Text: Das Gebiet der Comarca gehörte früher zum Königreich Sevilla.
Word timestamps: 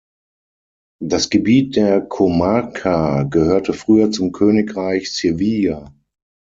Das 1.03 1.29
Gebiet 1.29 1.75
der 1.75 2.01
Comarca 2.01 3.21
gehörte 3.21 3.73
früher 3.73 4.09
zum 4.09 4.31
Königreich 4.31 5.15
Sevilla. 5.15 5.93